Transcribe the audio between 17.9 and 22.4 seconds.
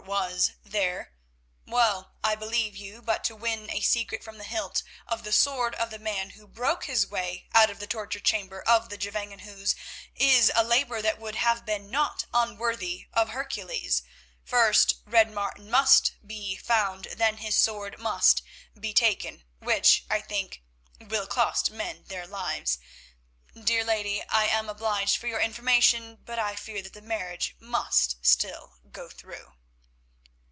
must be taken, which, I think, will cost men their